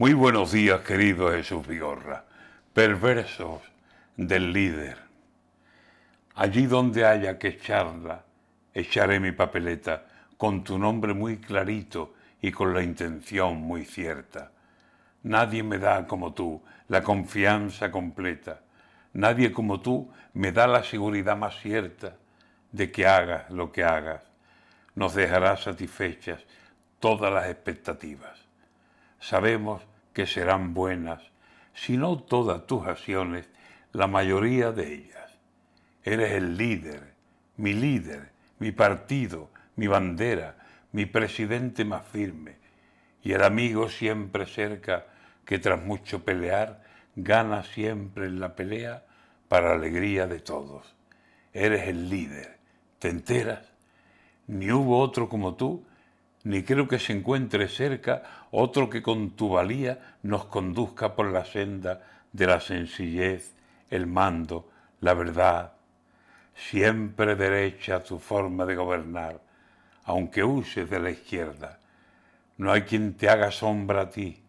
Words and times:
Muy 0.00 0.14
buenos 0.14 0.52
días, 0.52 0.80
querido 0.80 1.30
Jesús 1.30 1.66
Vigorra, 1.66 2.24
perversos 2.72 3.60
del 4.16 4.50
líder. 4.50 4.96
Allí 6.36 6.64
donde 6.64 7.04
haya 7.04 7.38
que 7.38 7.48
echarla, 7.48 8.24
echaré 8.72 9.20
mi 9.20 9.32
papeleta 9.32 10.06
con 10.38 10.64
tu 10.64 10.78
nombre 10.78 11.12
muy 11.12 11.36
clarito 11.36 12.14
y 12.40 12.50
con 12.50 12.72
la 12.72 12.82
intención 12.82 13.58
muy 13.58 13.84
cierta. 13.84 14.52
Nadie 15.24 15.62
me 15.62 15.76
da 15.76 16.06
como 16.06 16.32
tú 16.32 16.62
la 16.88 17.02
confianza 17.02 17.90
completa. 17.90 18.62
Nadie 19.12 19.52
como 19.52 19.82
tú 19.82 20.10
me 20.32 20.50
da 20.50 20.66
la 20.66 20.82
seguridad 20.82 21.36
más 21.36 21.60
cierta 21.60 22.16
de 22.72 22.90
que 22.90 23.06
hagas 23.06 23.50
lo 23.50 23.70
que 23.70 23.84
hagas. 23.84 24.22
Nos 24.94 25.14
dejará 25.14 25.58
satisfechas 25.58 26.40
todas 27.00 27.30
las 27.30 27.50
expectativas. 27.50 28.48
Sabemos 29.20 29.89
que 30.12 30.26
serán 30.26 30.74
buenas, 30.74 31.22
si 31.74 31.96
no 31.96 32.18
todas 32.18 32.66
tus 32.66 32.86
acciones, 32.86 33.48
la 33.92 34.06
mayoría 34.06 34.72
de 34.72 34.94
ellas. 34.94 35.38
Eres 36.02 36.32
el 36.32 36.56
líder, 36.56 37.14
mi 37.56 37.74
líder, 37.74 38.32
mi 38.58 38.72
partido, 38.72 39.50
mi 39.76 39.86
bandera, 39.86 40.56
mi 40.92 41.06
presidente 41.06 41.84
más 41.84 42.06
firme, 42.06 42.56
y 43.22 43.32
el 43.32 43.42
amigo 43.42 43.88
siempre 43.88 44.46
cerca 44.46 45.06
que 45.44 45.58
tras 45.58 45.82
mucho 45.82 46.24
pelear 46.24 46.82
gana 47.16 47.62
siempre 47.62 48.26
en 48.26 48.40
la 48.40 48.54
pelea 48.54 49.04
para 49.48 49.72
alegría 49.72 50.26
de 50.26 50.40
todos. 50.40 50.94
Eres 51.52 51.88
el 51.88 52.08
líder, 52.08 52.58
¿te 52.98 53.08
enteras? 53.08 53.72
Ni 54.46 54.70
hubo 54.70 54.98
otro 54.98 55.28
como 55.28 55.54
tú 55.54 55.84
ni 56.44 56.62
creo 56.62 56.88
que 56.88 56.98
se 56.98 57.12
encuentre 57.12 57.68
cerca 57.68 58.22
otro 58.50 58.88
que 58.88 59.02
con 59.02 59.30
tu 59.30 59.50
valía 59.50 60.16
nos 60.22 60.46
conduzca 60.46 61.14
por 61.14 61.30
la 61.30 61.44
senda 61.44 62.00
de 62.32 62.46
la 62.46 62.60
sencillez, 62.60 63.52
el 63.90 64.06
mando, 64.06 64.70
la 65.00 65.14
verdad. 65.14 65.72
Siempre 66.54 67.34
derecha 67.36 68.02
tu 68.02 68.18
forma 68.18 68.64
de 68.64 68.76
gobernar, 68.76 69.40
aunque 70.04 70.42
uses 70.44 70.88
de 70.88 71.00
la 71.00 71.10
izquierda. 71.10 71.78
No 72.56 72.72
hay 72.72 72.82
quien 72.82 73.14
te 73.14 73.28
haga 73.28 73.50
sombra 73.50 74.02
a 74.02 74.10
ti, 74.10 74.42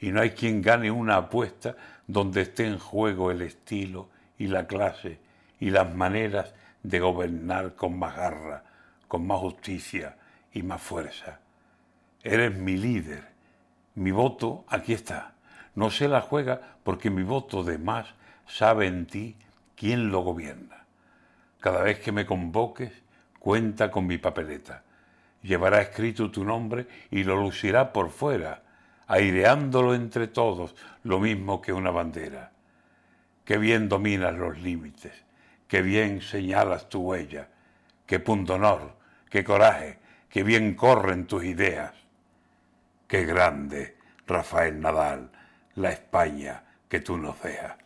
y 0.00 0.10
no 0.10 0.20
hay 0.20 0.30
quien 0.30 0.60
gane 0.60 0.90
una 0.90 1.16
apuesta 1.16 1.76
donde 2.06 2.42
esté 2.42 2.66
en 2.66 2.78
juego 2.78 3.30
el 3.30 3.42
estilo 3.42 4.08
y 4.38 4.48
la 4.48 4.66
clase 4.66 5.18
y 5.60 5.70
las 5.70 5.94
maneras 5.94 6.52
de 6.82 7.00
gobernar 7.00 7.74
con 7.74 7.98
más 7.98 8.16
garra, 8.16 8.64
con 9.08 9.26
más 9.26 9.38
justicia, 9.38 10.16
y 10.54 10.62
más 10.62 10.80
fuerza. 10.80 11.40
Eres 12.22 12.56
mi 12.56 12.76
líder. 12.76 13.28
Mi 13.96 14.12
voto 14.12 14.64
aquí 14.68 14.94
está. 14.94 15.34
No 15.74 15.90
se 15.90 16.08
la 16.08 16.22
juega 16.22 16.60
porque 16.82 17.10
mi 17.10 17.22
voto 17.22 17.62
de 17.62 17.76
más 17.76 18.06
sabe 18.46 18.86
en 18.86 19.06
ti 19.06 19.36
quién 19.76 20.10
lo 20.10 20.20
gobierna. 20.20 20.84
Cada 21.60 21.82
vez 21.82 21.98
que 21.98 22.12
me 22.12 22.24
convoques, 22.24 22.92
cuenta 23.38 23.90
con 23.90 24.06
mi 24.06 24.18
papeleta. 24.18 24.82
Llevará 25.42 25.82
escrito 25.82 26.30
tu 26.30 26.44
nombre 26.44 26.86
y 27.10 27.24
lo 27.24 27.36
lucirá 27.36 27.92
por 27.92 28.10
fuera, 28.10 28.62
aireándolo 29.06 29.94
entre 29.94 30.28
todos, 30.28 30.74
lo 31.02 31.20
mismo 31.20 31.60
que 31.60 31.72
una 31.72 31.90
bandera. 31.90 32.52
Qué 33.44 33.58
bien 33.58 33.88
dominas 33.88 34.34
los 34.34 34.58
límites, 34.58 35.12
qué 35.68 35.82
bien 35.82 36.22
señalas 36.22 36.88
tu 36.88 37.00
huella, 37.02 37.48
qué 38.06 38.18
pundonor, 38.20 38.94
qué 39.28 39.44
coraje, 39.44 39.98
qué 40.34 40.42
bien 40.42 40.74
corren 40.74 41.26
tus 41.26 41.44
ideas. 41.44 41.92
Qué 43.06 43.24
grande, 43.24 43.96
Rafael 44.26 44.80
Nadal, 44.80 45.30
la 45.76 45.90
España 45.90 46.64
que 46.88 46.98
tú 46.98 47.16
nos 47.16 47.40
dejas. 47.40 47.83